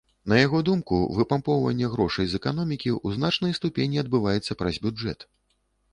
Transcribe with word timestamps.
На 0.31 0.37
яго 0.37 0.61
думку, 0.69 0.97
выпампоўванне 1.17 1.91
грошай 1.93 2.25
з 2.31 2.39
эканомікі 2.41 2.89
ў 3.05 3.19
значнай 3.19 3.55
ступені 3.59 3.97
адбываецца 4.07 4.59
праз 4.63 4.85
бюджэт. 4.87 5.19